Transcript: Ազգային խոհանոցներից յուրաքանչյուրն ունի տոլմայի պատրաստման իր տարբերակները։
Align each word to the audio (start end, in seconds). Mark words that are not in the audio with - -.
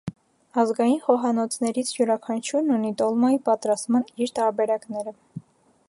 Ազգային 0.61 0.95
խոհանոցներից 1.03 1.91
յուրաքանչյուրն 1.97 2.73
ունի 2.79 2.91
տոլմայի 3.03 3.39
պատրաստման 3.51 4.09
իր 4.27 4.35
տարբերակները։ 4.41 5.17